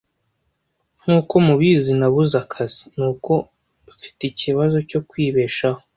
[1.01, 3.31] Nkuko mubizi, nabuze akazi, nuko
[3.93, 5.79] mfite ikibazo cyo kwibeshaho.